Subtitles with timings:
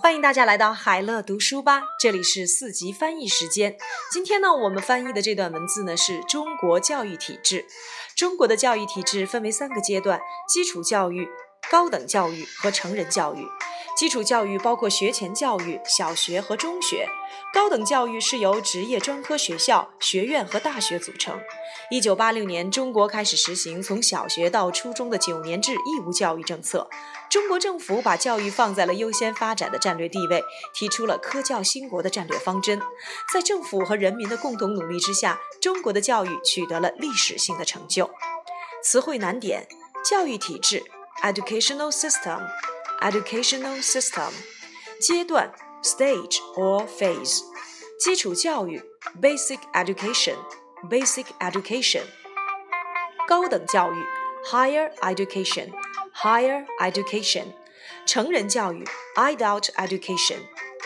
[0.00, 3.76] 欢迎大家来到海乐读书吧，这里是四级翻译时间。
[4.12, 7.66] 今天呢，我们翻译的这段文字呢是中国教育体制。
[8.16, 11.28] 中国的教育体制分为三个阶段：基础教育、
[11.70, 13.46] 高等教育和成人教育。
[13.96, 17.08] 基础教育包括学前教育、小学和中学。
[17.52, 21.40] 高等教育是由职业专科学校、学院和大学组成。
[21.90, 26.88] 一九八六年，中国开始实行从小学到初中的九年制义务教育政策。
[27.28, 32.80] 中国政府把教育放在了优先发展的战略地位，提出了科教兴国的战略方针。
[33.32, 38.08] 在政府和人民的共同努力之下，中国的教育取得了历史性的成就。
[38.84, 39.66] 词汇难点：
[40.04, 40.84] 教育体制
[41.23, 44.31] （educational system）。educational system
[44.99, 45.51] 阶段
[45.83, 47.41] stage or phase
[47.99, 48.81] 基础教育
[49.21, 50.35] basic education
[50.89, 52.03] basic education
[53.27, 54.05] 高等教育
[54.45, 55.69] higher education
[56.13, 57.47] higher education
[58.05, 60.37] 成人教育 adult education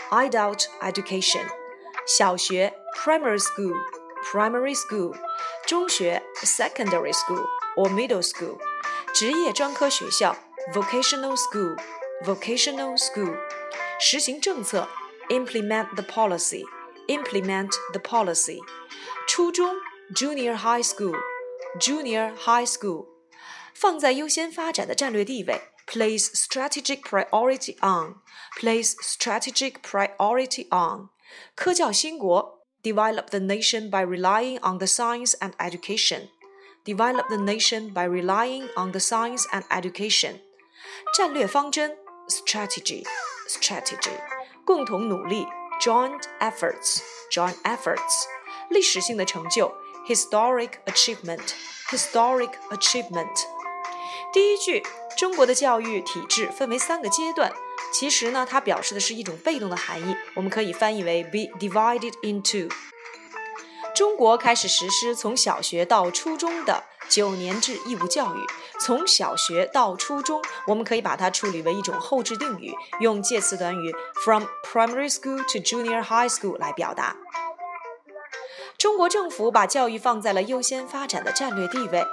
[0.10, 1.46] adult education
[2.08, 3.76] 小学 primary school
[4.24, 5.16] primary school
[5.68, 8.58] 中学 secondary school or middle school
[9.14, 10.36] 职业专科学校
[10.74, 11.78] vocational school
[12.26, 13.38] vocational school，
[14.00, 14.88] 实行政策，
[15.30, 18.60] implement the policy，implement the policy，
[19.28, 19.76] 初中，
[20.16, 23.06] junior high school，junior high school，
[23.74, 31.10] 放在优先发展的战略地位，place strategic priority on，place strategic priority on，
[31.56, 36.30] 科教兴国，develop the nation by relying on the science and education。
[36.84, 40.42] develop the nation by relying on the science and education.
[41.16, 43.06] 战略方针 strategy
[43.48, 44.12] strategy
[44.66, 45.46] 共同努力
[45.82, 47.00] joint efforts
[47.32, 48.26] joint efforts
[48.70, 49.74] 历史性的成就
[50.08, 51.54] historic achievement
[51.90, 53.46] historic achievement
[54.34, 54.84] 第一句，
[55.18, 57.52] 中国的教育体制分为三个阶段。
[57.94, 62.70] 其实呢，它表示的是一种被动的含义，我们可以翻译为 be divided into。
[63.95, 68.39] 中国开始实施从小学到初中的九年制义务教育。
[68.81, 73.95] 从小学到初中，我们可以把它处理为一种后置定语，用介词短语
[74.25, 77.17] from primary school to junior high school 来表达。
[78.79, 82.05] 中国政府把教育放在了优先发展的战略地位，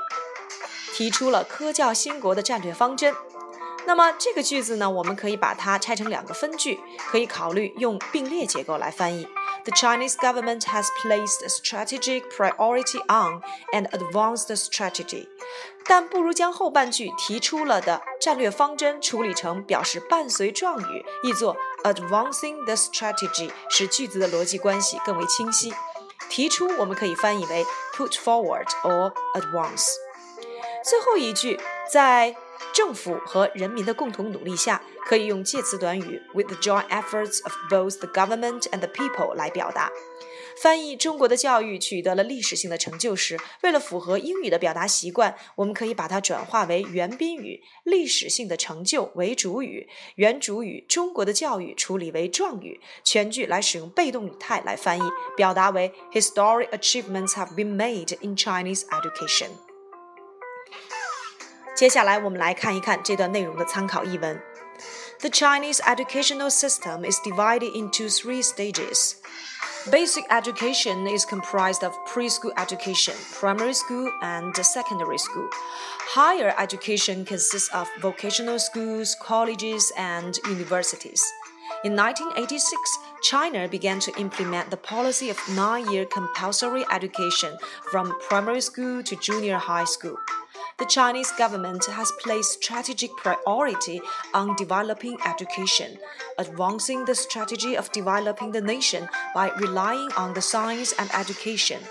[0.93, 3.15] 提出了科教兴国的战略方针。
[3.87, 6.79] 那么这个句子呢，我们可以把它拆成两个分句，
[7.09, 9.27] 可以考虑用并列结构来翻译。
[9.64, 13.40] The Chinese government has placed strategic priority on
[13.72, 15.28] and advanced the strategy，
[15.86, 25.72] 但不如将后半句提出了的战略方针处理成表示伴随状语，译作 advancing the strategy，使句子的逻辑关系更为清晰。
[26.28, 27.64] 提出我们可以翻译为
[27.94, 29.88] put forward or advance。
[30.84, 31.58] 最后一句
[31.90, 32.36] 在。
[32.73, 39.91] 政府和人民的共同努力下，可以用介词短语 with the joint efforts of both the government and the people 来表达。
[40.61, 55.03] 翻译中国的教育取得了历史性的成就时，为了符合英语的表达习惯，我们可以把它转化为原宾语，历史性的成就为主语，原主语中国的教育处理为状语，全句来使用被动语态来翻译，
[55.37, 59.68] 表达为 historic achievements have been made in Chinese education。
[61.78, 64.40] 接下来我们来看一看这段内容的参考译文。
[65.20, 69.16] The Chinese educational system is divided into three stages.
[69.90, 75.48] Basic education is comprised of preschool education, primary school, and secondary school.
[76.14, 81.22] Higher education consists of vocational schools, colleges, and universities.
[81.84, 87.56] In 1986, China began to implement the policy of nine year compulsory education
[87.90, 90.16] from primary school to junior high school
[90.79, 94.01] the Chinese government has placed strategic priority
[94.33, 95.97] on developing education,
[96.37, 101.81] advancing the strategy of developing the nation by relying on the science and education.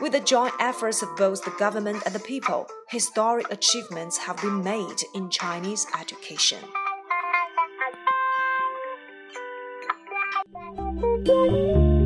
[0.00, 4.62] With the joint efforts of both the government and the people, historic achievements have been
[4.62, 6.60] made in Chinese education.
[11.28, 11.97] Thank you.